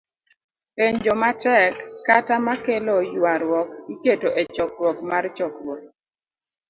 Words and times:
Penjo 0.75 1.13
ma 1.21 1.31
tek, 1.43 1.75
kata 2.05 2.35
ma 2.45 2.55
kelo 2.65 2.95
ywaruok, 3.15 3.69
iketo 3.93 4.29
e 4.41 4.43
chakruok 4.55 4.97
mar 5.09 5.23
chokruok 5.37 5.81